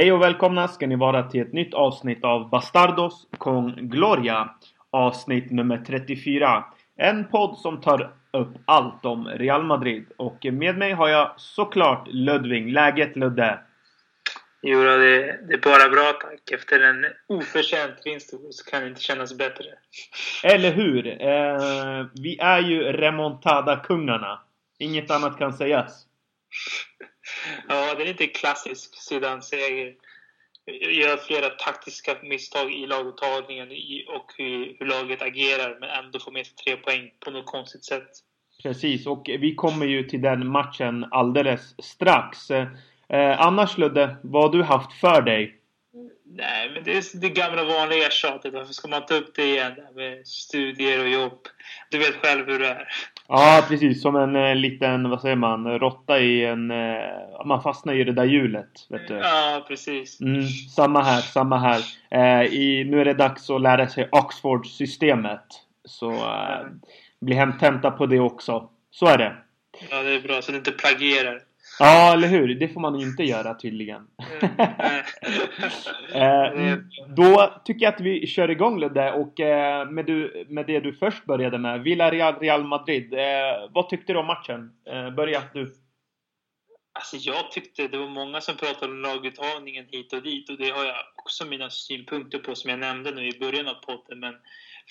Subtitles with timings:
[0.00, 4.54] Hej och välkomna ska ni vara till ett nytt avsnitt av Bastardos con Gloria.
[4.90, 6.64] Avsnitt nummer 34.
[6.96, 10.06] En podd som tar upp allt om Real Madrid.
[10.16, 12.72] Och med mig har jag såklart Ludvig.
[12.72, 13.58] Läget Ludde?
[14.62, 14.96] Jo, det,
[15.48, 16.50] det är bara bra tack.
[16.52, 19.66] Efter en oförtjänt vinst så kan det inte kännas bättre.
[20.44, 21.06] Eller hur?
[21.06, 24.40] Eh, vi är ju remontada-kungarna.
[24.78, 26.06] Inget annat kan sägas.
[27.68, 29.94] Ja, det är inte klassisk Zidane-seger.
[30.90, 33.68] Gör flera taktiska misstag i laguttagningen
[34.08, 37.84] och hur, hur laget agerar men ändå får med sig tre poäng på något konstigt
[37.84, 38.10] sätt.
[38.62, 42.50] Precis, och vi kommer ju till den matchen alldeles strax.
[42.50, 45.56] Eh, annars Ludde, vad har du haft för dig?
[46.24, 48.52] Nej, men det är det gamla vanliga tjatet.
[48.52, 49.72] Varför ska man ta upp det igen?
[49.94, 51.38] Med studier och jobb.
[51.90, 52.88] Du vet själv hur det är.
[53.32, 54.02] Ja, precis.
[54.02, 56.70] Som en eh, liten, vad säger man, råtta i en...
[56.70, 58.86] Eh, man fastnar i det där hjulet.
[58.88, 59.14] Vet du.
[59.14, 60.20] Ja, precis.
[60.20, 61.80] Mm, samma här, samma här.
[62.10, 65.44] Eh, i, nu är det dags att lära sig Oxford-systemet.
[65.84, 66.66] Så eh,
[67.20, 68.68] bli hemtenta på det också.
[68.90, 69.36] Så är det.
[69.90, 70.42] Ja, det är bra.
[70.42, 71.42] Så du inte plagierar.
[71.82, 72.54] Ja, eller hur?
[72.54, 74.06] Det får man inte göra tydligen.
[76.14, 76.76] eh,
[77.16, 80.92] då tycker jag att vi kör igång Ludde och eh, med, du, med det du
[80.92, 81.80] först började med.
[81.80, 83.14] Villarreal, Real Madrid.
[83.14, 84.70] Eh, vad tyckte du om matchen?
[85.16, 85.74] Börja du.
[86.92, 90.70] Alltså jag tyckte det var många som pratade om laguttagningen hit och dit och det
[90.70, 94.20] har jag också mina synpunkter på som jag nämnde nu i början av podden.
[94.20, 94.34] Men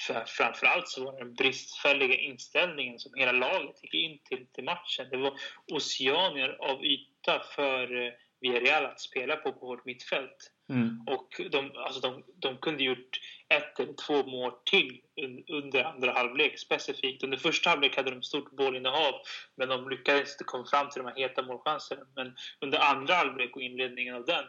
[0.08, 4.64] för, framförallt så var det den bristfälliga inställningen som hela laget gick in till, till
[4.64, 5.08] matchen.
[5.12, 5.34] Det var
[5.72, 10.52] oceaner av yta för eh, Villarreal att spela på på vårt mittfält.
[10.70, 11.04] Mm.
[11.08, 13.20] Och de, alltså de, de kunde gjort
[13.50, 15.02] ett eller två mål till
[15.48, 17.24] under andra halvlek specifikt.
[17.24, 19.14] Under första halvlek hade de stort bollinnehav
[19.56, 22.02] men de lyckades inte komma fram till de här heta målchanserna.
[22.16, 24.46] Men under andra halvlek och inledningen av den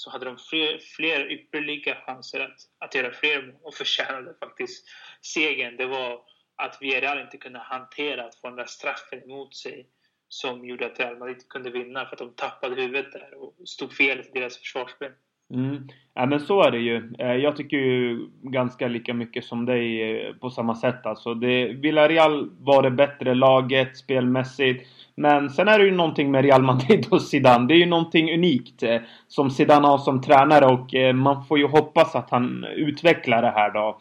[0.00, 4.88] så hade de fler, fler ypperliga chanser att, att göra fler mål och förtjänade faktiskt
[5.22, 5.76] segern.
[5.76, 6.22] Det var
[6.56, 9.88] att Villarreal inte kunde hantera att få den där straffen emot sig
[10.28, 13.92] som gjorde att Real Madrid kunde vinna för att de tappade huvudet där och stod
[13.96, 15.12] fel i deras försvarsspel.
[15.50, 15.88] Mm.
[16.14, 17.12] Ja men så är det ju.
[17.18, 21.34] Eh, jag tycker ju ganska lika mycket som dig eh, på samma sätt alltså.
[21.34, 24.88] Det, Villarreal var det bättre laget spelmässigt.
[25.14, 27.66] Men sen är det ju någonting med Real Madrid och Zidane.
[27.66, 31.66] Det är ju någonting unikt eh, som Zidane har som tränare och man får ju
[31.66, 33.98] hoppas att han utvecklar det här då.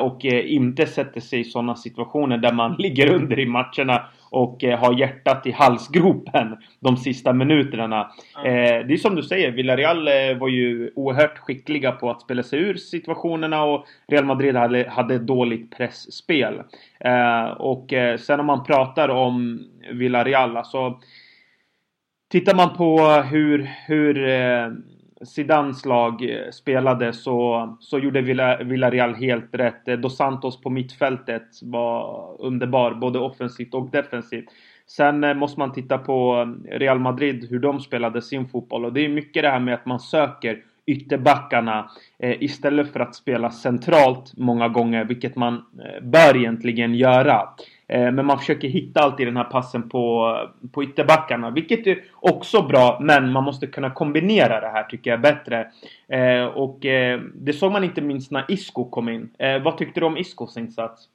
[0.00, 4.78] Och inte sätter sig i sådana situationer där man ligger under i matcherna och eh,
[4.78, 8.10] har hjärtat i halsgropen de sista minuterna.
[8.44, 8.88] Mm.
[8.88, 10.04] det är som du säger, Villarreal
[10.38, 15.18] var ju oerhört skickliga på att spela sig ur situationerna och Real Madrid hade, hade
[15.18, 16.62] dåligt pressspel.
[17.56, 20.98] och sen om man pratar om Villarreal, alltså
[22.30, 23.00] Tittar man på
[23.30, 24.28] hur, hur
[25.24, 28.20] Zidans lag eh, spelade så, så gjorde
[28.64, 29.88] Villarreal helt rätt.
[29.88, 34.44] Eh, Dos Santos på mittfältet var underbar, både offensivt och defensivt.
[34.86, 38.84] Sen eh, måste man titta på Real Madrid, hur de spelade sin fotboll.
[38.84, 43.14] Och det är mycket det här med att man söker ytterbackarna eh, istället för att
[43.14, 45.64] spela centralt många gånger, vilket man
[46.02, 47.48] bör egentligen göra.
[47.88, 50.34] Eh, men man försöker hitta alltid den här passen på,
[50.72, 55.20] på ytterbackarna, vilket är också bra, men man måste kunna kombinera det här tycker jag
[55.20, 55.72] bättre.
[56.08, 59.30] Eh, och eh, det såg man inte minst när Isko kom in.
[59.38, 61.08] Eh, vad tyckte du om Iskos insats?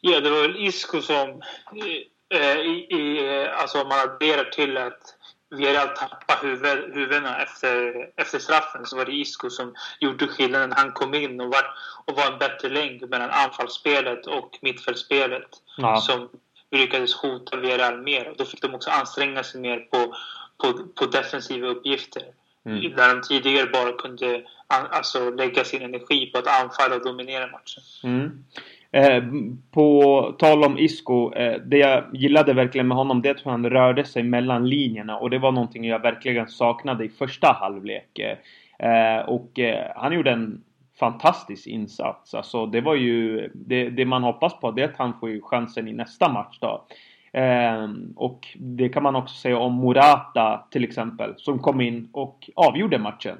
[0.00, 3.28] Ja, det var väl Isko som eh, eh, i, i,
[3.62, 5.17] alltså man adderar till att
[5.50, 10.72] Villarreal tappade huvud, huvudena efter, efter straffen så var det Isco som gjorde skillnaden.
[10.72, 11.64] Han kom in och var,
[12.04, 15.96] och var en bättre länk mellan anfallsspelet och mittfältsspelet ja.
[15.96, 16.28] som
[16.70, 18.34] lyckades hota Villarreal mer.
[18.38, 20.14] Då fick de också anstränga sig mer på,
[20.56, 22.22] på, på defensiva uppgifter.
[22.64, 22.96] Mm.
[22.96, 27.82] Där de tidigare bara kunde alltså, lägga sin energi på att anfalla och dominera matchen.
[28.04, 28.44] Mm.
[28.92, 29.22] Eh,
[29.70, 33.70] på tal om Isco, eh, det jag gillade verkligen med honom det är att han
[33.70, 38.18] rörde sig mellan linjerna och det var någonting jag verkligen saknade i första halvlek.
[38.18, 38.38] Eh,
[38.88, 40.62] eh och eh, han gjorde en
[40.98, 42.34] fantastisk insats.
[42.34, 45.88] Alltså det var ju det, det, man hoppas på det är att han får chansen
[45.88, 46.86] i nästa match då.
[47.32, 52.50] Eh, och det kan man också säga om Morata till exempel som kom in och
[52.54, 53.36] avgjorde matchen.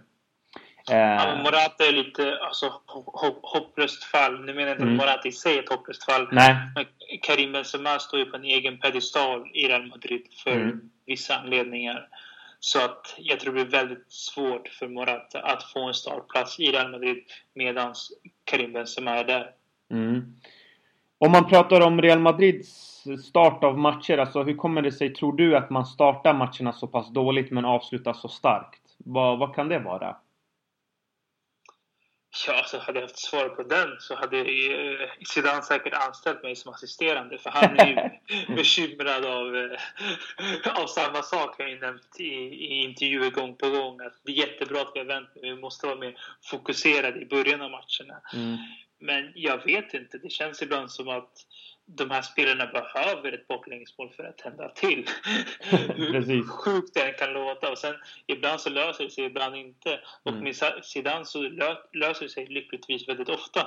[0.91, 2.73] Ja, eh, Morata är lite alltså,
[3.43, 4.45] hopplöst fall.
[4.45, 4.95] Nu menar jag inte mm.
[4.95, 6.29] att Morata i sig är ett hopplöst fall.
[6.33, 6.57] Nej.
[6.75, 6.85] Men
[7.23, 10.81] Karim Benzema står ju på en egen pedestal i Real Madrid för mm.
[11.07, 12.09] vissa anledningar.
[12.61, 16.73] Så att jag tror det blir väldigt svårt för Morata att få en startplats i
[16.73, 17.25] Real Madrid
[17.55, 17.95] medan
[18.45, 19.51] Karim Benzema är där.
[19.91, 20.37] Mm.
[21.19, 25.33] Om man pratar om Real Madrids start av matcher, alltså hur kommer det sig, tror
[25.33, 28.83] du, att man startar matcherna så pass dåligt men avslutar så starkt?
[28.99, 30.17] Vad, vad kan det vara?
[32.47, 36.57] Ja, alltså hade jag haft svar på den så hade eh, Zidane säkert anställt mig
[36.57, 41.55] som assisterande för han är ju bekymrad av, eh, av samma sak.
[41.59, 44.99] Jag har nämnt i, i intervjuer gång på gång att det är jättebra att vi
[44.99, 48.21] har vänt men vi måste vara mer fokuserade i början av matcherna.
[48.35, 48.57] Mm.
[49.01, 51.33] Men jag vet inte, det känns ibland som att
[51.97, 55.07] de här spelarna behöver ett baklängesmål för att tända till.
[55.97, 57.71] Hur sjukt det än kan låta.
[57.71, 57.95] Och sen,
[58.27, 60.01] ibland så löser det sig, ibland inte.
[60.23, 60.45] Och mm.
[60.45, 61.43] med Zidane så
[61.93, 63.67] löser det sig lyckligtvis väldigt ofta.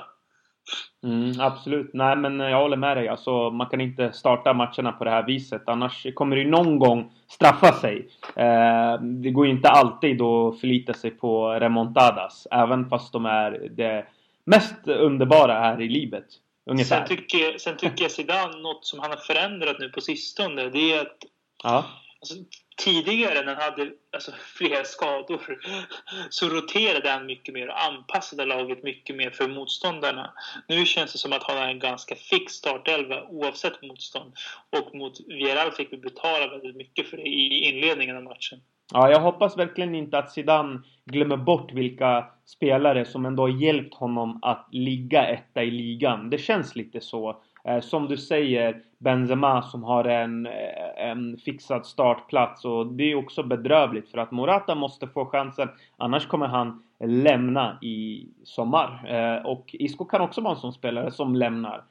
[1.04, 1.90] Mm, absolut.
[1.92, 3.08] Nej, men jag håller med dig.
[3.08, 5.62] Alltså, man kan inte starta matcherna på det här viset.
[5.66, 8.08] Annars kommer det någon gång straffa sig.
[8.36, 12.46] Eh, det går inte alltid att förlita sig på remontadas.
[12.50, 14.06] Även fast de är det
[14.44, 16.26] mest underbara här i livet.
[16.70, 17.06] Ungefär.
[17.06, 20.92] Sen tycker, sen tycker jag Zidane, något som han har förändrat nu på sistone, det
[20.92, 21.18] är att
[21.62, 21.84] ja.
[22.20, 22.34] alltså,
[22.76, 25.60] tidigare när han hade alltså, flera skador
[26.30, 30.32] så roterade han mycket mer och anpassade laget mycket mer för motståndarna.
[30.68, 34.34] Nu känns det som att han har en ganska fix startelva oavsett motstånd.
[34.70, 38.60] Och mot Villarreal fick vi betala väldigt mycket för det i inledningen av matchen.
[38.92, 43.94] Ja, jag hoppas verkligen inte att Zidane glömmer bort vilka spelare som ändå har hjälpt
[43.94, 46.30] honom att ligga etta i ligan.
[46.30, 47.36] Det känns lite så.
[47.64, 53.14] Eh, som du säger, Benzema som har en, eh, en fixad startplats och det är
[53.14, 59.04] också bedrövligt för att Morata måste få chansen annars kommer han lämna i sommar.
[59.08, 61.84] Eh, och Isco kan också vara en sån spelare som lämnar.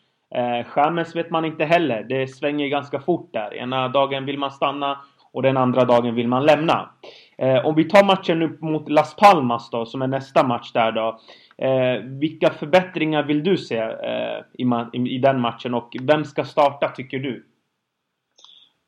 [0.66, 2.04] Chamez vet man inte heller.
[2.04, 3.54] Det svänger ganska fort där.
[3.54, 5.00] Ena dagen vill man stanna
[5.34, 6.90] och den andra dagen vill man lämna.
[7.38, 10.92] Eh, om vi tar matchen nu mot Las Palmas då, som är nästa match där
[10.92, 11.20] då.
[11.58, 14.64] Eh, vilka förbättringar vill du se eh, i,
[14.94, 17.46] i, i, den matchen och vem ska starta tycker du?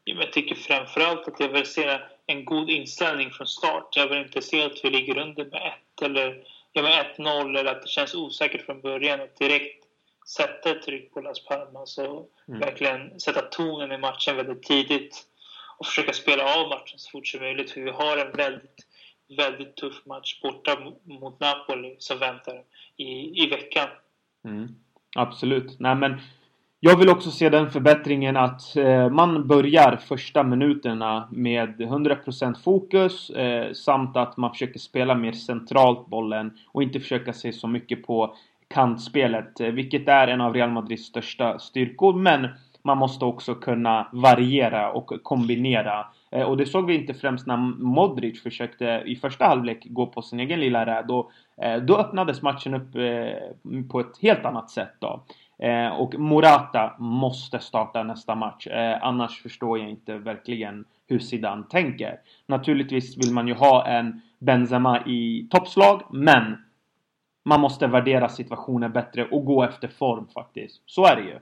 [0.03, 3.87] Jag tycker framförallt att jag vill se en god inställning från start.
[3.95, 7.71] Jag vill inte se att vi ligger under med 1 eller ja, med 1-0 eller
[7.71, 9.85] att det känns osäkert från början och direkt
[10.27, 12.59] sätta ett tryck på Las Palmas och mm.
[12.59, 15.27] verkligen sätta tonen i matchen väldigt tidigt
[15.77, 17.71] och försöka spela av matchen så fort som möjligt.
[17.71, 18.87] För vi har en väldigt,
[19.37, 22.63] väldigt tuff match borta mot Napoli som väntar
[22.97, 23.87] i, i veckan.
[24.45, 24.75] Mm.
[25.15, 25.79] Absolut.
[25.79, 26.21] Nej, men
[26.85, 33.29] jag vill också se den förbättringen att eh, man börjar första minuterna med 100% fokus
[33.29, 38.03] eh, samt att man försöker spela mer centralt bollen och inte försöka se så mycket
[38.03, 38.35] på
[38.67, 42.13] kantspelet, eh, vilket är en av Real Madrids största styrkor.
[42.13, 42.49] Men
[42.83, 46.05] man måste också kunna variera och kombinera.
[46.31, 50.21] Eh, och det såg vi inte främst när Modric försökte i första halvlek gå på
[50.21, 51.05] sin egen lilla räd.
[51.07, 55.23] Då, eh, då öppnades matchen upp eh, på ett helt annat sätt då.
[55.97, 58.67] Och Morata måste starta nästa match.
[59.01, 62.19] Annars förstår jag inte verkligen hur Zidane tänker.
[62.45, 66.57] Naturligtvis vill man ju ha en Benzema i toppslag, men
[67.43, 70.81] man måste värdera situationen bättre och gå efter form faktiskt.
[70.85, 71.39] Så är det ju.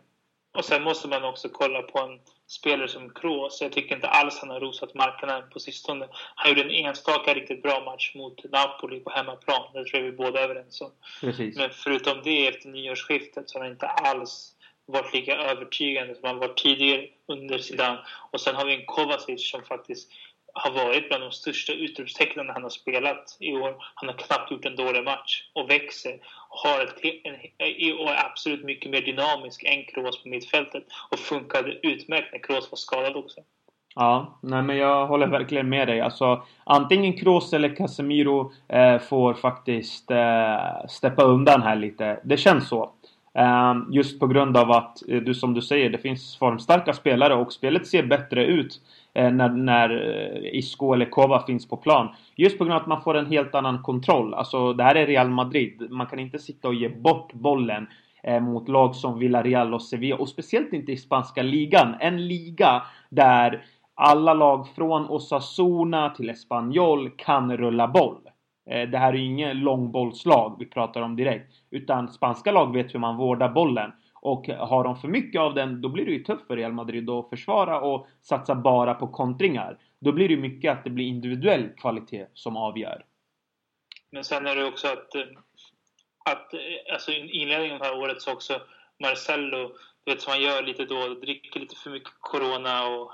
[0.53, 3.62] Och sen måste man också kolla på en spelare som Kroos.
[3.62, 6.07] Jag tycker inte alls han har rosat marknaden på sistone.
[6.36, 9.69] Han gjorde en enstaka riktigt bra match mot Napoli på hemmaplan.
[9.74, 10.92] Det tror jag vi båda är överens om.
[11.21, 11.57] Precis.
[11.57, 14.55] Men förutom det, efter nyårsskiftet, så har han inte alls
[14.86, 18.00] varit lika övertygande som han var tidigare under Zidane.
[18.31, 20.12] Och sen har vi en Kovacic som faktiskt
[20.53, 23.75] har varit bland de största utropstecknen han har spelat i år.
[23.96, 27.34] Han har knappt gjort en dålig match och växer och, har ett, en,
[28.00, 32.72] och är absolut mycket mer dynamisk än Kroos på mittfältet och funkade utmärkt när Kroos
[32.72, 33.41] var skadad också.
[33.96, 36.01] Ja, nej men jag håller verkligen med dig.
[36.01, 42.20] Alltså antingen Kroos eller Casemiro eh, får faktiskt eh, steppa undan här lite.
[42.24, 42.91] Det känns så.
[43.34, 47.36] Eh, just på grund av att, eh, du som du säger, det finns formstarka spelare
[47.36, 48.81] och spelet ser bättre ut
[49.13, 52.10] Eh, när, när eh, Isco eller Kova finns på plan.
[52.36, 54.34] Just på grund av att man får en helt annan kontroll.
[54.34, 55.88] Alltså det här är Real Madrid.
[55.91, 57.88] Man kan inte sitta och ge bort bollen
[58.24, 60.15] eh, mot lag som Villarreal och Sevilla.
[60.15, 61.96] Och speciellt inte i spanska ligan.
[62.00, 63.65] En liga där
[63.96, 68.18] alla lag från Osasuna till Espanyol kan rulla boll.
[68.70, 71.53] Eh, det här är inget långbollslag vi pratar om direkt.
[71.72, 73.91] Utan spanska lag vet hur man vårdar bollen.
[74.21, 77.09] Och har de för mycket av den, då blir det ju tufft för Real Madrid
[77.09, 79.77] att försvara och satsa bara på kontringar.
[79.99, 83.05] Då blir det mycket att det blir individuell kvalitet som avgör.
[84.11, 85.21] Men sen är det också att, eh,
[86.29, 86.59] att eh,
[86.93, 88.61] alltså inledningen av det här året så också
[88.99, 89.71] Marcello
[90.03, 93.01] du vet som man gör lite då, dricker lite för mycket Corona och,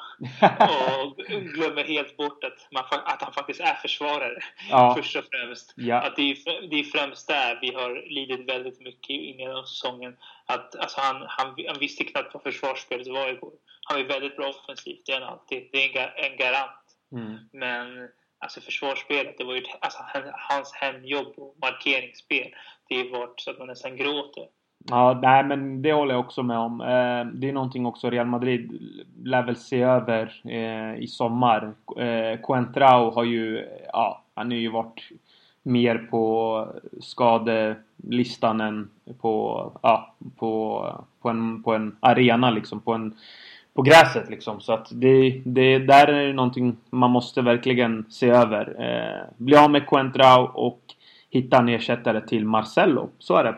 [1.00, 4.40] och glömmer helt bort att, man, att han faktiskt är försvarare.
[4.70, 4.96] Ja.
[4.98, 5.74] Först och främst.
[5.76, 6.02] Ja.
[6.02, 9.64] Att det, är, det är främst där vi har lidit väldigt mycket i inledningen av
[9.64, 10.18] säsongen.
[10.46, 13.54] Att, alltså han, han, han visste knappt vad försvarsspelet var igår.
[13.82, 15.70] Han är väldigt bra offensivt, det är han alltid.
[15.72, 16.72] Det är en, en garant.
[17.12, 17.38] Mm.
[17.52, 19.38] Men alltså försvarsspelet.
[19.38, 20.00] Det var ju alltså,
[20.50, 22.56] hans hemjobb och markeringsspel.
[22.90, 24.48] Det har varit så att man nästan gråter.
[24.90, 26.82] Ja, nej men det håller jag också med om.
[26.82, 28.72] Eh, det är någonting också Real Madrid
[29.24, 31.74] lär väl se över eh, i sommar.
[31.98, 35.12] Eh, Coentrao har ju, ja, han har ju varit
[35.64, 36.68] mer på
[37.02, 38.90] skadelistan än
[39.22, 40.86] på, ja, på,
[41.22, 42.80] på, en, på en arena liksom.
[42.80, 43.18] På, en,
[43.74, 44.62] på gräset liksom.
[44.62, 48.76] Så att det, det där är någonting man måste verkligen se över.
[48.80, 50.82] Eh, bli av med Coentrao och
[51.30, 53.10] hitta en ersättare till Marcelo.
[53.20, 53.56] Så är det.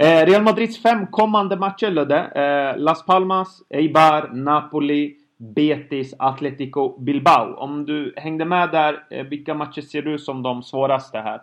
[0.00, 2.18] Eh, Real Madrids fem kommande matcher Ludde.
[2.34, 7.54] Eh, Las Palmas, Eibar, Napoli, Betis, Atletico, Bilbao.
[7.54, 11.42] Om du hängde med där, eh, vilka matcher ser du som de svåraste här?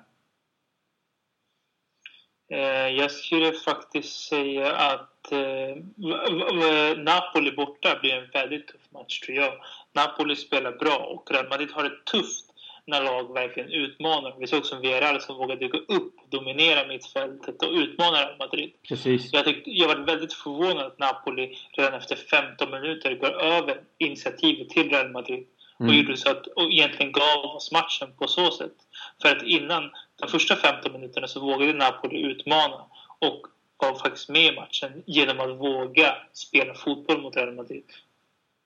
[2.51, 9.37] Eh, jag skulle faktiskt säga att eh, Napoli borta blir en väldigt tuff match tror
[9.37, 9.53] jag.
[9.93, 12.44] Napoli spelar bra och Real Madrid har det tufft
[12.87, 14.35] när lag verkligen utmanar.
[14.39, 18.71] Vi såg som Villarreal som vågade gå upp, dominera mittfältet och utmana Real Madrid.
[18.87, 19.33] Precis.
[19.33, 24.69] Jag, tyckte, jag var väldigt förvånad att Napoli redan efter 15 minuter går över initiativet
[24.69, 25.47] till Real Madrid.
[25.79, 25.89] Mm.
[25.89, 28.75] Och, gjorde så att, och egentligen gav oss matchen på så sätt.
[29.21, 32.85] För att innan de första 15 minuterna så vågade Napoli utmana
[33.19, 37.83] och var faktiskt med i matchen genom att våga spela fotboll mot Real Madrid.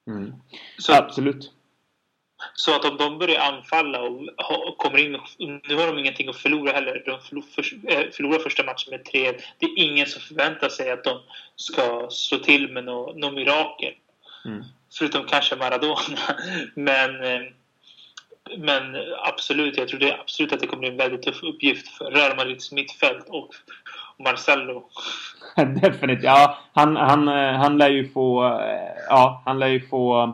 [0.07, 0.33] Mm.
[0.77, 1.51] Så, Absolut.
[2.53, 5.19] Så att om de börjar anfalla och, kommer in...
[5.67, 7.03] Nu har de ingenting att förlora heller.
[7.05, 11.19] De eh, förlorar första matchen med 3 Det är ingen som förväntar sig att de
[11.55, 13.93] ska slå till med något nå mirakel.
[14.45, 14.63] Mm.
[14.97, 16.17] Förutom kanske Maradona.
[16.73, 17.41] Men, eh,
[18.57, 22.11] men absolut, jag tror det absolut att det kommer bli en väldigt tuff uppgift för
[22.11, 23.55] Real Madrids mittfält och
[24.17, 24.83] Marcelo.
[25.81, 26.23] Definitivt.
[26.23, 28.43] Ja, han, han, eh, han lär ju få...
[29.09, 30.33] Ja, han lär ju få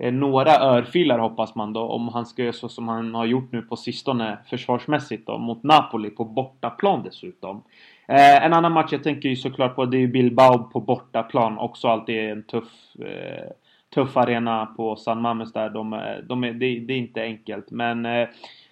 [0.00, 3.52] Eh, några örfilar hoppas man då om han ska göra så som han har gjort
[3.52, 7.62] nu på sistone försvarsmässigt då mot Napoli på bortaplan dessutom.
[8.08, 11.58] Eh, en annan match jag tänker ju såklart på det är Bilbao på bortaplan.
[11.58, 13.50] Också alltid en tuff, eh,
[13.94, 15.70] tuff arena på San Mames där.
[15.70, 18.28] De, eh, de är, det, det, är inte enkelt men eh,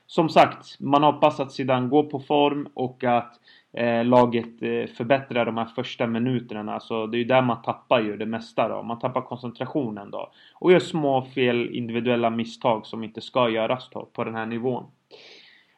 [0.07, 3.41] som sagt, man hoppas att Zidane går på form och att
[3.73, 6.75] eh, laget eh, förbättrar de här första minuterna.
[6.75, 8.83] Alltså, det är ju där man tappar ju det mesta då.
[8.83, 10.31] Man tappar koncentrationen då.
[10.55, 14.85] Och gör små fel individuella misstag som inte ska göras då, på den här nivån.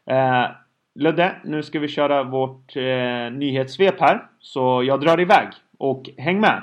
[0.06, 0.44] Eh,
[0.94, 4.22] Ludde, nu ska vi köra vårt eh, nyhetssvep här.
[4.40, 6.62] Så jag drar iväg och häng med!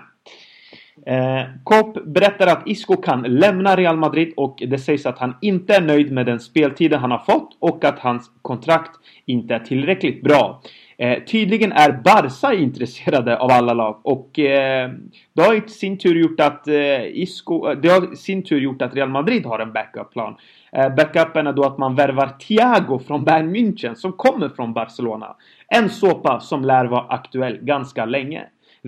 [1.06, 5.76] Eh, Kopp berättar att Isco kan lämna Real Madrid och det sägs att han inte
[5.76, 8.92] är nöjd med den speltiden han har fått och att hans kontrakt
[9.26, 10.62] inte är tillräckligt bra.
[11.00, 14.92] Eh, tydligen är Barca intresserade av alla lag och eh,
[15.34, 18.60] det har i sin tur gjort att eh, Isco, eh, det har i sin tur
[18.60, 20.36] gjort att Real Madrid har en backup-plan.
[20.72, 25.36] Eh, backupen är då att man värvar Thiago från Bayern München som kommer från Barcelona.
[25.68, 28.44] En såpa som lär vara aktuell ganska länge.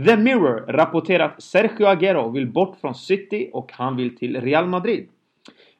[0.06, 4.68] The Mirror rapporterar att Sergio Aguero vill bort från City och han vill till Real
[4.68, 5.08] Madrid.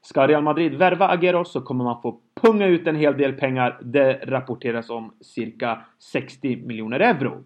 [0.02, 3.78] Ska Real Madrid värva Agüero så kommer man få punga ut en hel del pengar.
[3.82, 7.44] Det rapporteras om cirka 60 miljoner euro.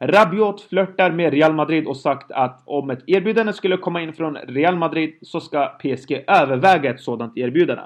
[0.00, 4.36] Rabiot flörtar med Real Madrid och sagt att om ett erbjudande skulle komma in från
[4.36, 7.82] Real Madrid så ska PSG överväga ett sådant erbjudande.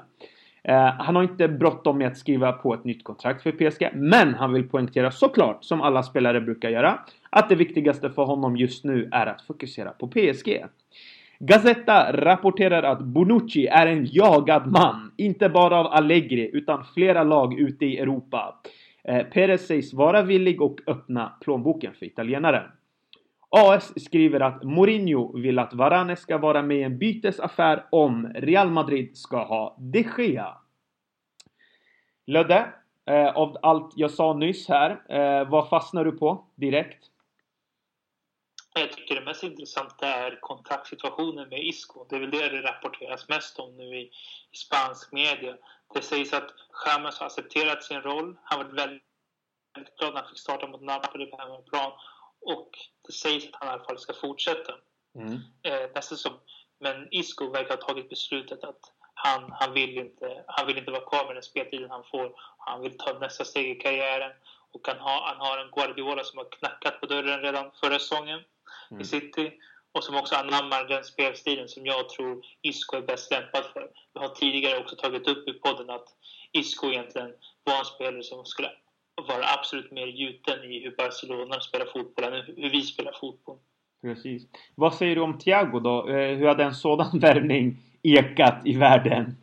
[0.63, 4.33] Eh, han har inte bråttom med att skriva på ett nytt kontrakt för PSG, men
[4.33, 6.99] han vill poängtera såklart, som alla spelare brukar göra,
[7.29, 10.65] att det viktigaste för honom just nu är att fokusera på PSG.
[11.41, 15.11] Gazetta rapporterar att Bonucci är en jagad man.
[15.17, 18.55] Inte bara av Allegri utan flera lag ute i Europa.
[19.03, 22.71] Eh, Perez sägs vara villig att öppna plånboken för italienaren.
[23.49, 28.71] AS skriver att Mourinho vill att Varane ska vara med i en bytesaffär om Real
[28.71, 30.57] Madrid ska ha de Gea.
[32.27, 32.65] Lödde,
[33.05, 37.05] eh, av allt jag sa nyss här, eh, vad fastnar du på direkt?
[38.73, 42.05] Jag tycker det mest intressanta är kontaktsituationen med Isco.
[42.09, 44.11] Det är väl det det rapporteras mest om nu i,
[44.51, 45.57] i spansk media.
[45.93, 46.53] Det sägs att
[46.85, 48.37] James har accepterat sin roll.
[48.43, 49.03] Han var väldigt,
[49.75, 51.91] väldigt glad när han fick starta mot Napoli på hemmaplan.
[52.41, 52.69] Och
[53.07, 54.73] det sägs att han i alla fall ska fortsätta
[55.15, 55.33] mm.
[55.63, 56.39] eh, nästa säsong.
[56.79, 58.79] Men Isco verkar ha tagit beslutet att
[59.13, 62.35] han, han, vill inte, han vill inte vara kvar med den speltiden han får.
[62.57, 64.31] Han vill ta nästa steg i karriären.
[64.71, 68.43] Och han har, han har en Guardiola som har knackat på dörren redan förra säsongen
[68.91, 69.01] mm.
[69.01, 69.51] i City
[69.91, 73.89] och som också anammar den spelstilen som jag tror Isco är bäst lämpad för.
[74.13, 76.07] Vi har tidigare också tagit upp i podden att
[76.51, 77.33] Isco egentligen
[77.63, 78.71] var en spelare som skulle
[79.27, 83.57] vara absolut mer gjuten i hur Barcelona spelar fotboll än hur vi spelar fotboll.
[84.01, 84.43] Precis.
[84.75, 86.09] Vad säger du om Thiago då?
[86.09, 89.35] Eh, hur hade en sådan värvning ekat i världen?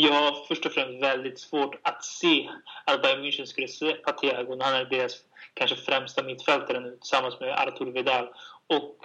[0.00, 2.48] jag har först och främst väldigt svårt att se
[2.84, 5.12] att Bayern München skulle släppa Thiago när han är deras
[5.54, 8.28] kanske främsta mittfältare nu tillsammans med Artur Vidal.
[8.66, 8.96] Och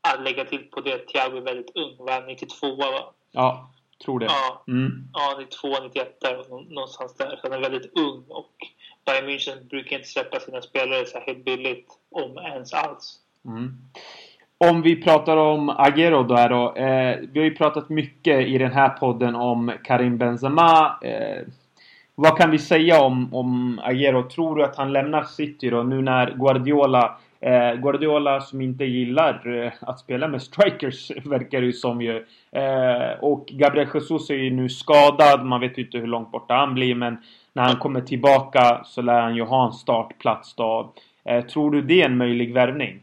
[0.00, 1.96] att lägga till på det Thiago är väldigt ung.
[1.98, 3.12] Var han 92 va?
[3.30, 3.70] Ja,
[4.04, 4.26] tror det.
[4.26, 5.08] Ja, mm.
[5.12, 6.44] ja 92, 91 där
[6.74, 7.30] någonstans där.
[7.30, 8.52] Så han är väldigt ung och
[9.04, 13.18] Bayern München brukar inte släppa sina spelare särskilt billigt, om ens alls.
[13.44, 13.76] Mm.
[14.58, 18.72] Om vi pratar om Agero då, då eh, vi har ju pratat mycket i den
[18.72, 20.98] här podden om Karim Benzema.
[21.02, 21.46] Eh,
[22.14, 24.28] vad kan vi säga om, om Agero?
[24.28, 29.62] Tror du att han lämnar City då nu när Guardiola Eh, Guardiola som inte gillar
[29.64, 32.26] eh, att spela med strikers verkar det ju som ju.
[32.52, 35.44] Eh, och Gabriel Jesus är ju nu skadad.
[35.44, 37.16] Man vet ju inte hur långt borta han blir men
[37.52, 40.94] när han kommer tillbaka så lär han ju ha en startplats då.
[41.24, 43.02] Eh, tror du det är en möjlig värvning?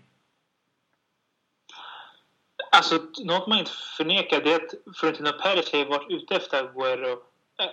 [2.72, 7.18] Alltså, något man inte förnekar det är att Florentino Perez har varit ute efter Aguero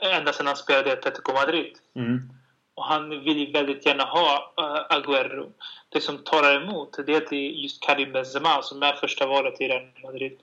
[0.01, 1.79] ända sedan han spelade i Atletico Madrid.
[1.95, 2.31] Mm.
[2.75, 5.53] Och han vill väldigt gärna ha uh, Aguero.
[5.89, 9.27] Det som talar emot det är att det är just Karim Benzema som är första
[9.27, 10.39] valet i Real Madrid.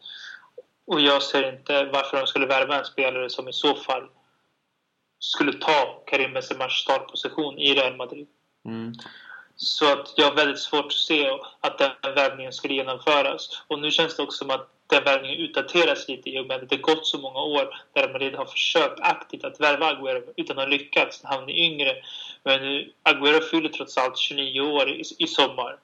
[0.88, 4.08] Och jag ser inte varför de skulle värva en spelare som i så fall
[5.20, 8.28] skulle ta Karim Benzemas startposition i Real Madrid.
[8.66, 8.94] Mm.
[9.56, 11.30] Så att jag har väldigt svårt att se
[11.60, 13.64] att den värvningen skulle genomföras.
[13.68, 16.70] Och nu känns det också som att den värvningen utdateras lite i och med att
[16.70, 20.70] det gått så många år där Madrid har försökt aktivt att värva Agüero utan att
[20.70, 21.22] lyckats.
[21.24, 21.96] Han är yngre.
[22.44, 25.78] Men nu, Agüero fyller trots allt 29 år i, i sommar.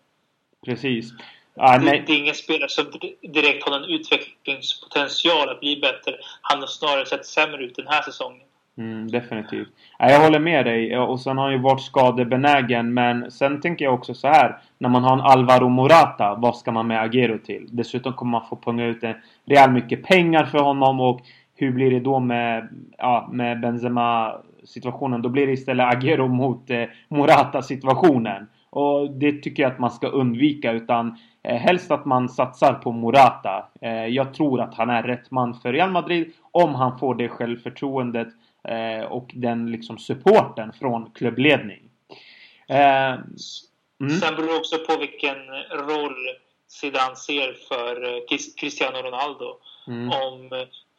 [0.66, 1.12] Precis.
[1.56, 2.86] Ah, det, det, är ingen spelare som
[3.22, 6.20] direkt har en utvecklingspotential att bli bättre.
[6.42, 8.48] Han har snarare sett sämre ut den här säsongen.
[8.80, 9.68] Mm, definitivt.
[9.98, 10.98] Jag håller med dig.
[10.98, 12.94] Och sen har han ju varit skadebenägen.
[12.94, 14.58] Men sen tänker jag också så här.
[14.78, 17.68] När man har en Alvaro Morata, vad ska man med Agero till?
[17.72, 19.16] Dessutom kommer man få punga ut en
[19.46, 21.00] rejält mycket pengar för honom.
[21.00, 21.22] Och
[21.56, 25.22] hur blir det då med, ja, med Benzema situationen?
[25.22, 28.48] Då blir det istället Agero mot eh, Morata situationen.
[28.70, 30.72] Och det tycker jag att man ska undvika.
[30.72, 33.66] Utan eh, helst att man satsar på Morata.
[33.82, 36.32] Eh, jag tror att han är rätt man för Real Madrid.
[36.52, 38.28] Om han får det självförtroendet
[39.10, 41.90] och den liksom supporten från klubbledning.
[42.68, 43.14] Eh,
[44.02, 44.20] mm.
[44.22, 45.38] Sen beror det också på vilken
[45.72, 46.16] roll
[46.68, 49.58] Zidane ser för eh, Cristiano Ronaldo.
[49.88, 50.10] Mm.
[50.10, 50.50] Om,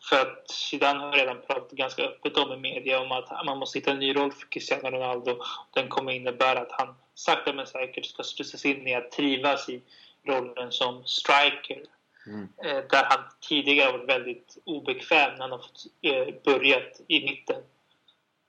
[0.08, 3.78] för att Zidane har redan pratat ganska öppet om i media om att man måste
[3.78, 5.38] hitta en ny roll för Cristiano Ronaldo.
[5.74, 9.82] Den kommer innebära att han sakta men säkert ska slussas in i att trivas i
[10.26, 11.82] rollen som striker.
[12.26, 12.48] Mm.
[12.64, 17.62] Eh, där han tidigare varit väldigt obekväm när han har fått eh, börjat i mitten.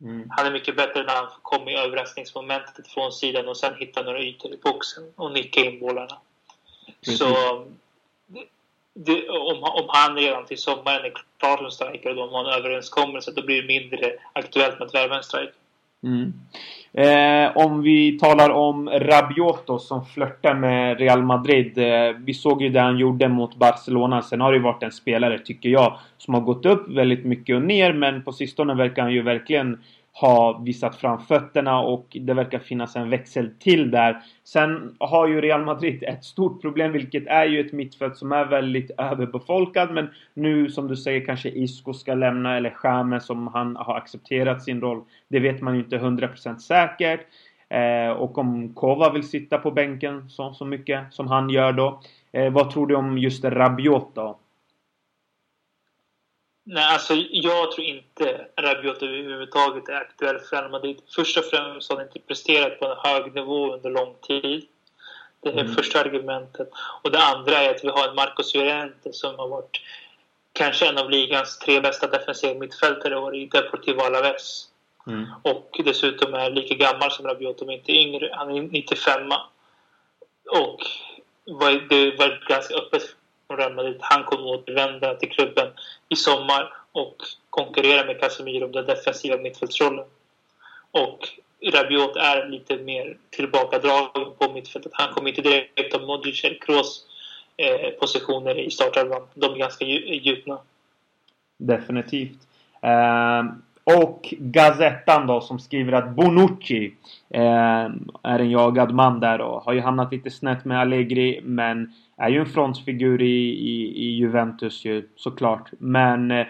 [0.02, 0.30] Mm.
[0.30, 4.22] Han är mycket bättre när han kommer i överraskningsmomentet från sidan och sen hittar några
[4.22, 6.18] ytor i boxen och nicka in bollarna.
[7.00, 7.20] Precis.
[7.20, 7.66] Så
[8.94, 12.60] det, om, om han redan till sommaren är klar som striker och de har en
[12.60, 15.61] överenskommelse då blir det mindre aktuellt med att värva en striker.
[16.04, 16.34] Mm.
[16.94, 21.78] Eh, om vi talar om Rabiot som flörtar med Real Madrid.
[21.78, 24.22] Eh, vi såg ju det han gjorde mot Barcelona.
[24.22, 27.56] Sen har det ju varit en spelare, tycker jag, som har gått upp väldigt mycket
[27.56, 27.94] och ner.
[27.94, 29.78] Men på sistone verkar han ju verkligen
[30.14, 34.22] ha visat fram fötterna och det verkar finnas en växel till där.
[34.44, 38.46] Sen har ju Real Madrid ett stort problem vilket är ju ett mittfält som är
[38.46, 43.76] väldigt överbefolkat men nu som du säger kanske Isco ska lämna eller James som han
[43.76, 45.04] har accepterat sin roll.
[45.28, 47.22] Det vet man ju inte 100% säkert.
[47.70, 52.02] Eh, och om Kova vill sitta på bänken så, så mycket som han gör då.
[52.32, 54.38] Eh, vad tror du om just Rabiot då?
[56.64, 61.02] Nej, alltså jag tror inte Rabiot överhuvudtaget är aktuell för Real Madrid.
[61.16, 64.68] Först och främst har han inte presterat på en hög nivå under lång tid.
[65.42, 65.76] Det är mm.
[65.76, 66.70] första argumentet.
[67.04, 69.82] Och det andra är att vi har en Marcos Llorente som har varit
[70.54, 74.68] kanske en av ligans tre bästa defensiva mittfältare i år i Deportivo Alaves.
[75.08, 75.26] Mm.
[75.42, 78.30] Och dessutom är lika gammal som Rabiot, om inte yngre.
[78.34, 79.32] Han är 95
[80.50, 80.80] Och
[81.90, 83.16] det var ganska öppet
[83.52, 83.98] från Real Madrid.
[84.00, 85.68] Han kommer återvända till klubben
[86.10, 87.16] i sommar och
[87.50, 90.06] konkurrera med Casemiro om den defensiva mittfältsrollen.
[90.92, 91.30] Och
[91.74, 94.92] Rabiot är lite mer tillbakadragen på mittfältet.
[94.96, 97.06] Han kommer inte direkt ta Modric eller Kroos
[97.58, 99.28] eh, positioner i startelvan.
[99.34, 100.54] De är ganska djupna.
[100.54, 100.62] Eh,
[101.58, 102.38] Definitivt.
[102.84, 103.52] Uh,
[103.84, 106.94] och Gazettan då som skriver att Bonucci
[107.30, 107.90] eh,
[108.24, 112.30] är en jagad man där och har ju hamnat lite snett med Allegri men är
[112.30, 115.70] ju en frontfigur i, i, i Juventus ju såklart.
[115.78, 116.48] Men eh,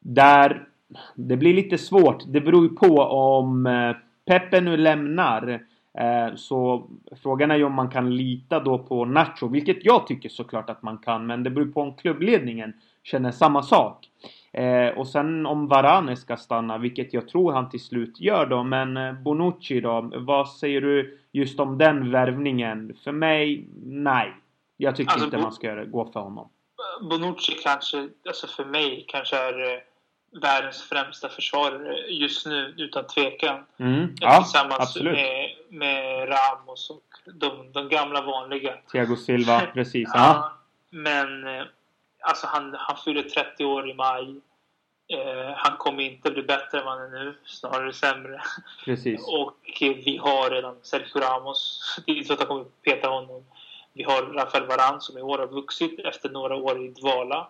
[0.00, 0.68] där...
[1.14, 2.24] Det blir lite svårt.
[2.26, 5.48] Det beror ju på om eh, Pepe nu lämnar.
[5.98, 6.86] Eh, så
[7.22, 9.48] frågan är ju om man kan lita då på Nacho.
[9.48, 11.26] Vilket jag tycker såklart att man kan.
[11.26, 14.08] Men det beror på om klubbledningen känner samma sak.
[14.56, 18.62] Eh, och sen om Varane ska stanna, vilket jag tror han till slut gör då.
[18.62, 20.10] Men eh, Bonucci då?
[20.14, 22.96] Vad säger du just om den värvningen?
[23.04, 24.34] För mig, nej.
[24.76, 26.48] Jag tycker alltså, inte man ska gå för honom.
[27.10, 29.78] Bonucci kanske, alltså för mig, kanske är eh,
[30.42, 33.64] världens främsta försvarare just nu utan tvekan.
[33.78, 34.14] Mm.
[34.20, 35.12] Ja, Tillsammans absolut.
[35.12, 38.74] med, med Ramos och de, de gamla vanliga.
[38.92, 40.10] Thiago Silva, precis.
[40.14, 40.52] ja,
[40.90, 41.64] men eh,
[42.26, 44.40] alltså han, han fyller 30 år i maj.
[45.08, 48.42] Eh, han kommer inte bli bättre än vad han är nu, snarare sämre.
[48.84, 49.28] Precis.
[49.28, 51.82] och eh, vi har redan Sergio Ramos.
[52.06, 53.44] Det är så att han kommer peta honom.
[53.92, 57.48] Vi har Rafael Varan som i år har vuxit efter några år i dvala.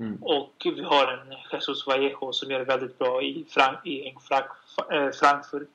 [0.00, 0.22] Mm.
[0.22, 4.46] Och vi har en Jesus Vallejo som gör det väldigt bra i, Frank i Frank
[4.92, 5.70] eh, Frankfurt.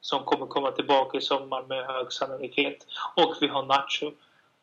[0.00, 2.86] Som kommer komma tillbaka i sommar med hög sannolikhet.
[3.16, 4.12] Och vi har Nacho.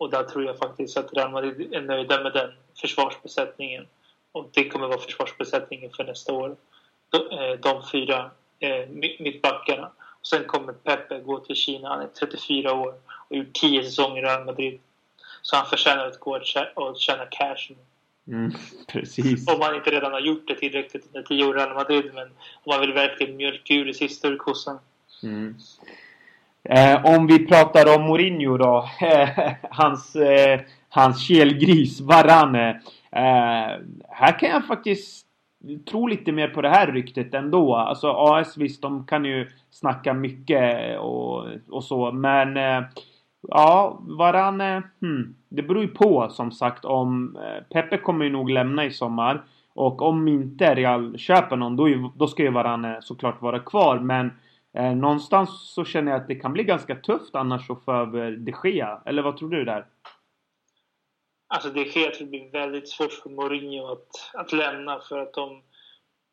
[0.02, 3.88] Och där tror jag faktiskt att Real Madrid är nöjda med den försvarsbesättningen.
[4.32, 6.56] Och det kommer vara försvarsbesättningen för nästa år.
[7.10, 9.92] De, eh, de fyra eh, mittbackarna.
[10.20, 11.90] Och sen kommer Pepe gå till Kina.
[11.90, 12.94] Han är 34 år
[13.30, 14.80] och gjort 10 säsonger i Real Madrid.
[15.42, 16.40] Så han förtjänar att gå
[16.76, 17.72] och tjäna cash.
[18.28, 18.52] Mm,
[18.88, 19.48] precis.
[19.48, 22.12] Om man inte redan har gjort det tillräckligt under 10 år i Real Madrid.
[22.14, 24.80] Men om man vill verkligen mjölka ur det sista ur kossan.
[25.24, 25.56] Mm.
[26.64, 28.86] Eh, om vi pratar om Mourinho då.
[29.70, 32.70] hans, eh, hans kelgris, Varane.
[33.12, 35.26] Eh, här kan jag faktiskt
[35.90, 37.76] tro lite mer på det här ryktet ändå.
[37.76, 42.12] Alltså AS visst, de kan ju snacka mycket och, och så.
[42.12, 42.84] Men eh,
[43.48, 44.84] ja, Varane.
[45.02, 48.92] Hmm, det beror ju på som sagt om eh, Pepe kommer ju nog lämna i
[48.92, 49.44] sommar.
[49.74, 54.00] Och om inte Real köper någon då, då ska ju Varane såklart vara kvar.
[54.00, 54.32] Men
[54.78, 58.32] Eh, någonstans så känner jag att det kan bli ganska tufft annars att få över
[58.32, 59.02] de Gea.
[59.06, 59.86] Eller vad tror du där?
[61.48, 65.34] Alltså de Gea tror det blir väldigt svårt för Mourinho att, att lämna för att
[65.34, 65.64] de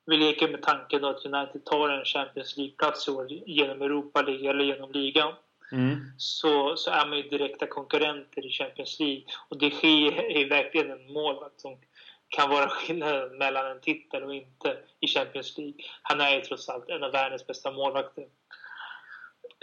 [0.07, 4.51] vill leka med tanken att United tar en Champions League-plats i år genom Europa League
[4.51, 5.35] eller genom ligan.
[5.73, 5.97] Mm.
[6.17, 9.25] Så, så är man ju direkta konkurrenter i Champions League.
[9.49, 11.77] Och de Gea är verkligen en målvakt som
[12.29, 15.75] kan vara skillnaden mellan en titel och inte i Champions League.
[16.03, 18.27] Han är ju trots allt en av världens bästa målvakter.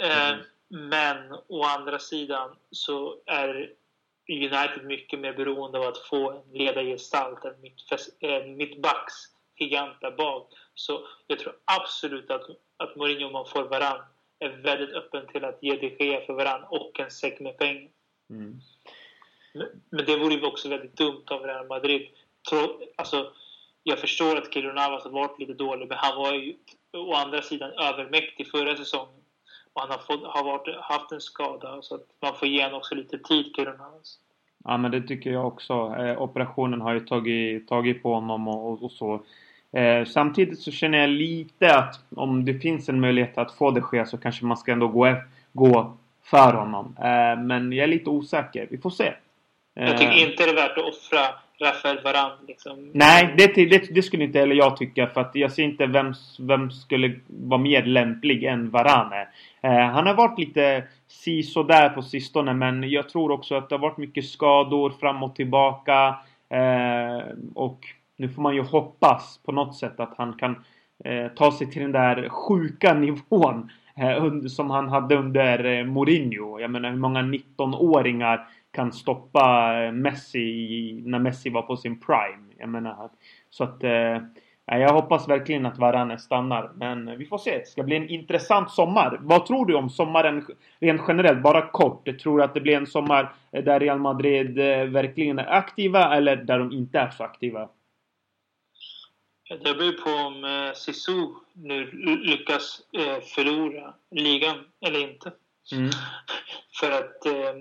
[0.02, 0.46] Eh, mm.
[0.70, 3.74] Men å andra sidan så är
[4.30, 7.82] United mycket mer beroende av att få en ledargestalt än mitt,
[8.58, 9.14] mittbacks
[9.60, 10.54] gigant där bak.
[10.74, 14.02] Så jag tror absolut att, att Mourinho, om man får varann,
[14.40, 17.90] är väldigt öppen till att ge de Gea för varann och en säck med pengar.
[18.30, 18.62] Mm.
[19.90, 22.08] Men det vore ju också väldigt dumt av Real Madrid
[22.50, 23.32] tro, alltså,
[23.84, 26.54] jag förstår att Keylor Navas har varit lite dålig, men han var ju
[26.94, 29.22] å andra sidan övermäktig förra säsongen.
[29.74, 32.78] Och han har, fått, har varit, haft en skada, så att man får ge honom
[32.78, 34.20] också lite tid, Keylor Navas.
[34.64, 35.96] Ja, men det tycker jag också.
[36.00, 39.22] Eh, operationen har ju tagit, tagit på honom och, och, och så.
[39.72, 43.82] Eh, samtidigt så känner jag lite att om det finns en möjlighet att få det
[43.82, 45.16] ske så kanske man ska ändå gå,
[45.54, 46.96] gå för honom.
[47.00, 48.68] Eh, men jag är lite osäker.
[48.72, 49.14] Vi får se.
[49.74, 50.30] Jag tycker eh.
[50.30, 51.20] inte det är värt att offra
[51.62, 52.92] Rafael Varane liksom.
[52.94, 55.08] Nej, det, det, det, skulle inte heller jag tycka.
[55.08, 59.28] För att jag ser inte vem, vem skulle vara mer lämplig än Varane.
[59.62, 62.54] Eh, han har varit lite si där på sistone.
[62.54, 66.16] Men jag tror också att det har varit mycket skador fram och tillbaka.
[66.50, 67.24] Eh,
[67.56, 67.80] och
[68.18, 70.64] nu får man ju hoppas på något sätt att han kan
[71.06, 73.72] eh, ta sig till den där sjuka nivån.
[73.98, 76.60] Eh, som han hade under eh, Mourinho.
[76.60, 82.54] Jag menar hur många 19-åringar kan stoppa Messi när Messi var på sin prime.
[82.58, 83.10] Jag menar,
[83.50, 84.18] så att eh,
[84.66, 86.72] jag hoppas verkligen att Varane stannar.
[86.76, 87.58] Men vi får se.
[87.58, 89.20] Det ska bli en intressant sommar.
[89.22, 90.46] Vad tror du om sommaren
[90.80, 91.44] rent generellt?
[91.44, 92.20] Bara kort.
[92.20, 96.36] Tror du att det blir en sommar där Real Madrid eh, verkligen är aktiva eller
[96.36, 97.70] där de inte är så aktiva?
[99.50, 101.92] Det beror på om eh, Sisu nu
[102.24, 105.32] lyckas eh, förlora ligan eller inte.
[105.72, 105.90] Mm.
[106.80, 107.54] För att eh,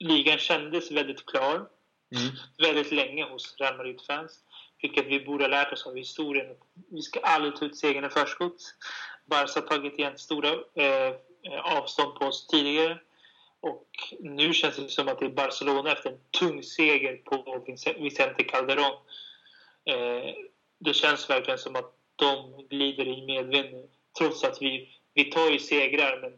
[0.00, 1.68] ligan kändes väldigt klar
[2.16, 2.32] mm.
[2.58, 4.44] väldigt länge hos Real Madrid-fans.
[4.82, 6.56] Vilket vi borde ha lärt oss av historien.
[6.90, 8.74] Vi ska aldrig ta ut segern i förskott.
[9.26, 11.14] Barca har tagit igen stora eh,
[11.62, 12.98] avstånd på oss tidigare.
[13.60, 13.88] Och
[14.20, 17.64] nu känns det som att det är Barcelona efter en tung seger på
[17.98, 18.98] Vicente Calderón.
[19.84, 20.34] Eh,
[20.78, 23.90] det känns verkligen som att de glider i medvind.
[24.18, 26.32] Trots att vi, vi tar ju segrar, men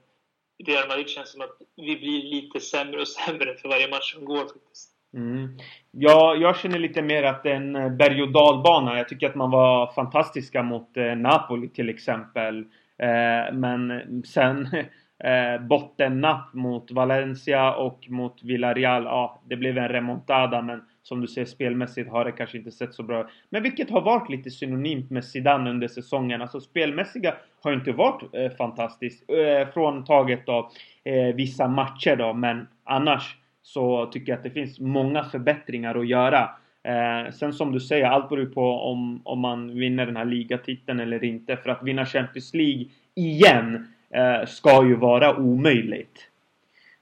[0.66, 4.24] Real Madrid känns som att vi blir lite sämre och sämre för varje match som
[4.24, 4.92] går faktiskt.
[5.14, 5.58] Mm.
[5.90, 8.98] Ja, jag känner lite mer att det är en eh, berg och dalbana.
[8.98, 12.58] Jag tycker att man var fantastiska mot eh, Napoli till exempel.
[12.98, 14.68] Eh, men sen
[15.24, 19.04] eh, bottennapp mot Valencia och mot Villarreal.
[19.04, 22.94] Ja, det blev en remontada men som du säger spelmässigt har det kanske inte sett
[22.94, 26.42] så bra Men vilket har varit lite synonymt med Zidane under säsongen.
[26.42, 29.30] Alltså spelmässiga har inte varit eh, fantastiskt.
[29.30, 30.70] Eh, fråntaget då
[31.04, 32.32] eh, vissa matcher då.
[32.32, 36.50] Men annars så tycker jag att det finns många förbättringar att göra.
[36.84, 41.00] Eh, sen som du säger, allt beror på om, om man vinner den här ligatiteln
[41.00, 41.56] eller inte.
[41.56, 42.84] För att vinna Champions League
[43.14, 46.28] igen eh, ska ju vara omöjligt.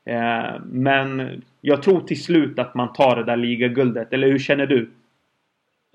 [0.06, 4.12] Eh, men jag tror till slut att man tar det där ligaguldet.
[4.12, 4.90] Eller hur känner du?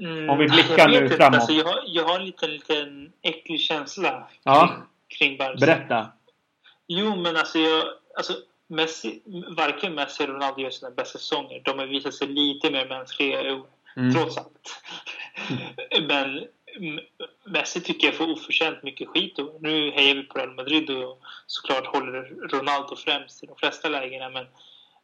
[0.01, 1.15] Mm, Om vi blickar nu inte.
[1.17, 1.35] framåt.
[1.35, 4.67] Alltså, jag, har- jag har en liten, liten äcklig känsla Ja.
[4.67, 5.65] kring, kring Barca.
[5.65, 6.07] Berätta.
[6.87, 7.83] Jo, men alltså, jag,
[8.17, 8.33] alltså
[8.67, 9.21] Messi,
[9.57, 11.61] varken Messi eller Ronaldo gör sina bästa säsonger.
[11.65, 13.65] De har visat sig lite mer mänskliga i år,
[13.97, 14.13] Mm.
[14.13, 14.81] trots allt.
[16.07, 16.43] men M-
[17.45, 19.39] Messi tycker jag får oförtjänt mycket skit.
[19.39, 23.89] Och nu hejar vi på Real Madrid och såklart håller Ronaldo främst i de flesta
[23.89, 24.29] lägena.
[24.29, 24.45] Men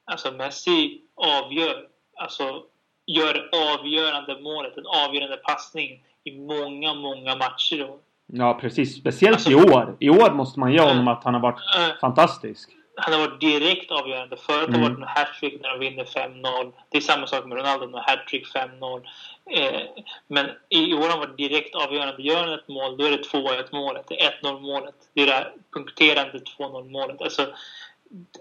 [0.05, 2.63] alltså Messi avgör, alltså
[3.05, 7.89] gör avgörande målet, en avgörande passning i många, många matcher.
[8.33, 8.95] Ja precis.
[8.95, 9.97] Speciellt Alltså- i år.
[9.99, 12.69] I år måste man ge honom att han har varit äh, fantastisk.
[12.95, 14.37] Han har varit direkt avgörande.
[14.37, 14.81] Förut har det Mm.
[14.81, 16.73] varit en hattrick när de vinner 5-0.
[16.89, 19.07] Det är samma sak med Ronaldo, en hattrick 5-0.
[19.51, 19.81] Eh,
[20.27, 22.23] men i år har han varit direkt avgörande.
[22.23, 24.05] Gör han ett mål, då är det 2-1 målet.
[24.07, 24.95] Det är 1-0 målet.
[25.13, 27.21] Det är det här punkterande 2-0 målet.
[27.21, 27.47] Alltså,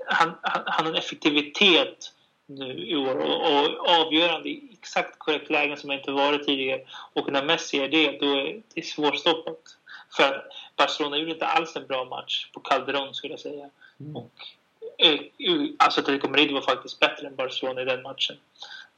[0.06, 2.12] han, han, han har en effektivitet
[2.46, 6.80] nu i år och, och avgörande i exakt korrekt lägen som det inte varit tidigare.
[7.12, 9.60] Och när Messi är det, då är det svårstoppat.
[10.16, 10.44] För att
[10.76, 13.70] Barcelona gjorde inte alls en bra match på Calderon skulle jag säga.
[14.00, 14.16] Mm.
[14.16, 14.32] Och,
[14.98, 15.18] eh,
[15.78, 18.36] alltså Atletico Madrid var faktiskt bättre än Barcelona i den matchen.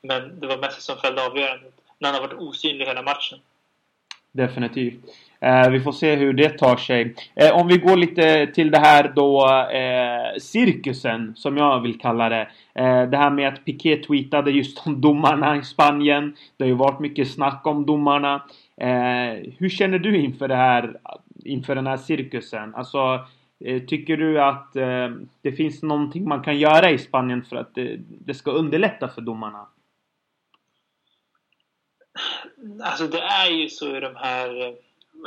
[0.03, 1.75] Men det var Messi som fällde avgörandet.
[1.99, 3.39] När han har varit osynlig hela matchen.
[4.33, 5.05] Definitivt.
[5.41, 7.15] Eh, vi får se hur det tar sig.
[7.35, 12.29] Eh, om vi går lite till det här då eh, cirkusen som jag vill kalla
[12.29, 12.49] det.
[12.75, 16.37] Eh, det här med att Piqué tweetade just om domarna i Spanien.
[16.57, 18.43] Det har ju varit mycket snack om domarna.
[18.77, 20.97] Eh, hur känner du inför det här?
[21.45, 22.75] Inför den här cirkusen?
[22.75, 23.21] Alltså eh,
[23.65, 25.09] Eh, tycker du att eh,
[25.43, 29.67] det finns någonting man kan göra i Spanien för att det, ska underlätta för domarna?
[32.83, 34.75] Alltså det är ju så i de här eh,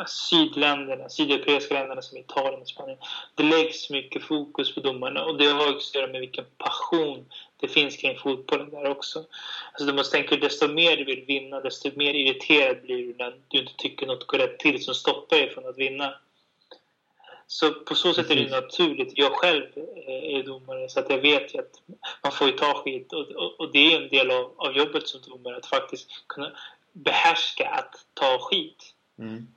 [0.08, 2.98] sydländerna, sydeuropeiska länderna som Italien och Spanien.
[3.36, 7.26] Det läggs mycket fokus på domarna och det har också att göra med vilken passion
[7.60, 9.20] det finns kring fotbollen där också.
[9.72, 13.36] Alltså du måste tänka desto mer du vill vinna, desto mer irriterad blir du när
[13.48, 16.14] du inte tycker något går rätt till som stoppar dig från att vinna.
[17.48, 19.14] Så på så sätt är det naturligt.
[19.16, 21.82] Jag själv eh, är domare så att jag vet ju att
[22.24, 25.08] man får ju ta skit och, och, och det är en del av, av jobbet
[25.08, 26.52] som domare att faktiskt kunna
[26.94, 28.94] behärska att ta skit.
[29.20, 29.48] Mm.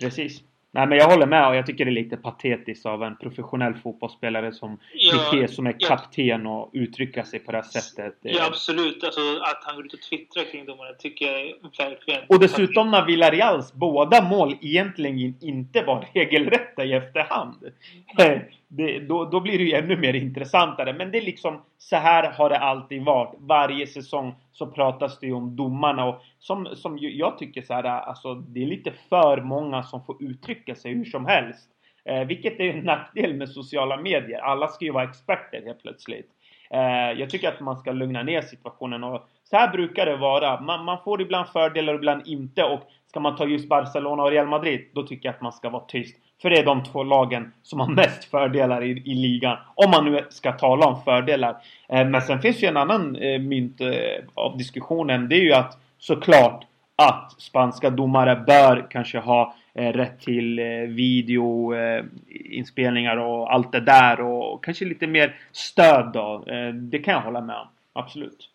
[0.00, 0.42] Precis.
[0.70, 3.74] Nej men jag håller med och jag tycker det är lite patetiskt av en professionell
[3.74, 5.88] fotbollsspelare som Ja, Piqué som är ja.
[5.88, 8.14] kapten och uttrycka sig på det här sättet.
[8.22, 9.04] Ja, absolut.
[9.04, 11.54] Alltså, att han går ut och twittrar kring domarna tycker jag är
[11.90, 12.20] verkligen...
[12.28, 17.72] Och dessutom när Villareals båda mål egentligen inte var regelrätta i efterhand.
[18.18, 20.92] Eh, Det, då, då blir det ju ännu mer intressantare.
[20.92, 23.34] Men det är liksom så här har det alltid varit.
[23.38, 27.84] Varje säsong så pratas det ju om domarna och som, som jag tycker så här,
[27.84, 31.68] alltså det är lite för många som får uttrycka sig hur som helst.
[32.04, 34.40] Eh, vilket är en nackdel med sociala medier.
[34.40, 36.28] Alla ska ju vara experter helt plötsligt.
[36.70, 40.60] Eh, jag tycker att man ska lugna ner situationen och så här brukar det vara.
[40.60, 44.30] Man, man får ibland fördelar och ibland inte och ska man ta just Barcelona och
[44.30, 46.16] Real Madrid då tycker jag att man ska vara tyst.
[46.42, 49.56] För det är de två lagen som har mest fördelar i, i ligan.
[49.74, 51.56] Om man nu ska tala om fördelar.
[51.88, 53.90] Eh, men sen finns ju en annan eh, mynt eh,
[54.34, 55.28] av diskussionen.
[55.28, 56.64] Det är ju att såklart
[56.96, 63.80] att spanska domare bör kanske ha eh, rätt till eh, videoinspelningar eh, och allt det
[63.80, 66.44] där och kanske lite mer stöd då.
[66.46, 67.68] Eh, det kan jag hålla med om.
[67.92, 68.50] Absolut.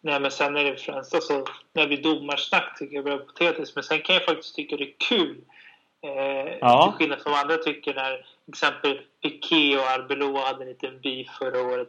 [0.00, 3.74] Nej, men sen är det främst alltså, när vi domarsnack tycker jag det är patetiskt.
[3.74, 5.36] Men sen kan jag faktiskt tycka det är kul.
[6.06, 6.86] Eh, Ja.
[6.86, 11.26] Till skillnad från vad andra tycker när exempel Piqué och Arbeloa hade en liten beef
[11.38, 11.88] förra året.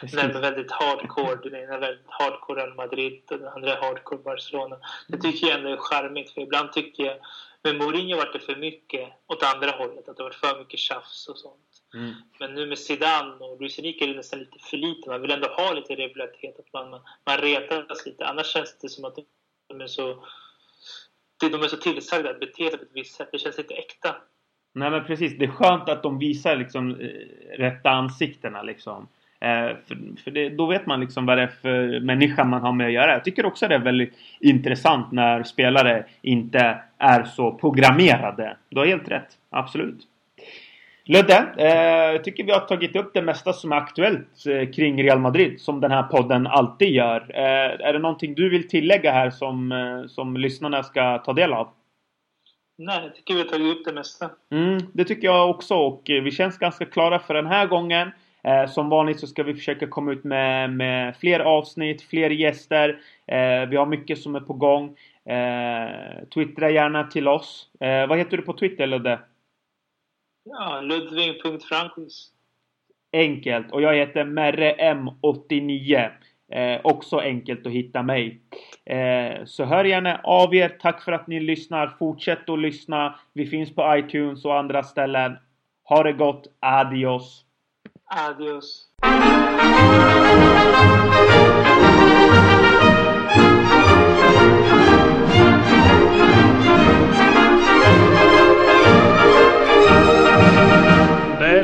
[0.00, 0.20] Precis.
[0.20, 1.50] Den är väldigt hardcore.
[1.50, 4.76] Den ena väldigt hardcore Real Madrid och den andra hardcore Barcelona.
[5.08, 7.16] Det tycker jag ändå är charmigt för ibland tycker jag
[7.62, 10.08] med Mourinho vart det för mycket åt andra hållet.
[10.08, 11.82] Att det var för mycket tjafs och sånt.
[11.94, 12.14] Mm.
[12.38, 15.08] Men nu med Zidane och Luis Enrique är det nästan lite för lite.
[15.08, 16.58] Man vill ändå ha lite regularitet.
[16.58, 18.26] Att man, man, man retas lite.
[18.26, 19.18] Annars känns det som att
[19.68, 20.24] de är så...
[21.40, 23.28] De är så tillsagda att bete sig på ett visst sätt.
[23.32, 24.16] Det känns inte äkta.
[24.74, 25.38] Nej men precis.
[25.38, 27.06] Det är skönt att de visar liksom eh,
[27.58, 29.08] rätta ansiktena liksom.
[29.40, 32.72] Eh, för för det, då vet man liksom vad det är för människa man har
[32.72, 33.12] med att göra.
[33.12, 38.56] Jag tycker också det är väldigt intressant när spelare inte är så programmerade.
[38.68, 39.28] Du har helt rätt.
[39.50, 40.09] Absolut.
[41.12, 45.02] Ludde, eh, jag tycker vi har tagit upp det mesta som är aktuellt eh, kring
[45.02, 45.60] Real Madrid.
[45.60, 47.20] Som den här podden alltid gör.
[47.34, 51.52] Eh, är det någonting du vill tillägga här som, eh, som lyssnarna ska ta del
[51.52, 51.68] av?
[52.78, 54.30] Nej, jag tycker vi har tagit upp det mesta.
[54.52, 58.10] Mm, det tycker jag också och eh, vi känns ganska klara för den här gången.
[58.44, 62.88] Eh, som vanligt så ska vi försöka komma ut med, med fler avsnitt, fler gäster.
[63.26, 64.96] Eh, vi har mycket som är på gång.
[65.24, 67.68] Eh, twittra gärna till oss.
[67.80, 69.18] Eh, vad heter du på Twitter Ludde?
[70.44, 72.30] Ja, Ludvig.Frankis.
[73.12, 73.72] Enkelt.
[73.72, 76.10] Och jag heter MerreM89.
[76.52, 78.40] Eh, också enkelt att hitta mig.
[78.84, 80.68] Eh, så hör gärna av er.
[80.68, 81.96] Tack för att ni lyssnar.
[81.98, 83.18] Fortsätt att lyssna.
[83.32, 85.36] Vi finns på iTunes och andra ställen.
[85.84, 86.46] Ha det gott.
[86.60, 87.44] Adios.
[88.04, 88.86] Adios.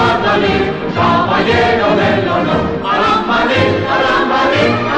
[0.00, 0.62] Valladolid,
[0.94, 2.62] caballero del honor.
[2.90, 3.62] Arambalí,
[3.94, 4.89] Arambalí,